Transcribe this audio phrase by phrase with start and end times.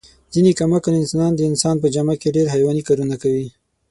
[0.33, 3.47] ځنې کم عقل انسانان د انسان په جامه کې ډېر حیواني کارونه کوي.